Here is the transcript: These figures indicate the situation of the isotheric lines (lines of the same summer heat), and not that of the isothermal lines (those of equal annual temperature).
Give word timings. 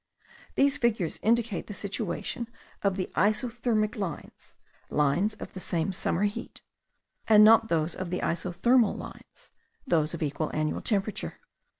These 0.55 0.77
figures 0.77 1.19
indicate 1.21 1.67
the 1.67 1.75
situation 1.75 2.47
of 2.81 2.95
the 2.95 3.11
isotheric 3.15 3.95
lines 3.95 4.55
(lines 4.89 5.35
of 5.35 5.53
the 5.53 5.59
same 5.59 5.93
summer 5.93 6.23
heat), 6.23 6.63
and 7.27 7.43
not 7.43 7.67
that 7.67 7.93
of 7.93 8.09
the 8.09 8.21
isothermal 8.21 8.97
lines 8.97 9.51
(those 9.85 10.15
of 10.15 10.23
equal 10.23 10.49
annual 10.55 10.81
temperature). 10.81 11.35